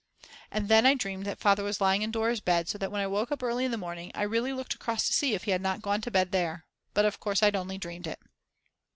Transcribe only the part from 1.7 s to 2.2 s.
lying in